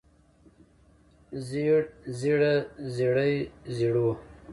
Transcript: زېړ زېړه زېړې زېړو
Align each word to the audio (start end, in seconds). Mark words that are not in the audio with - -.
زېړ 1.49 1.81
زېړه 2.19 2.53
زېړې 2.95 3.31
زېړو 3.75 4.09